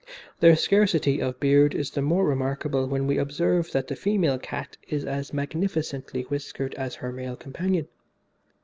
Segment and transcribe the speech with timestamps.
[0.39, 4.75] Their scarcity of beard is the more remarkable when we observe that the female cat
[4.87, 7.87] is as magnificently whiskered as her male companion.